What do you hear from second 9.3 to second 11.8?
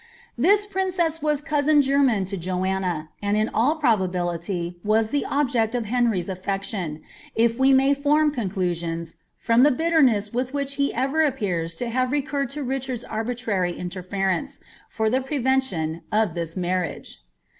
from the bitterness with which he evei appears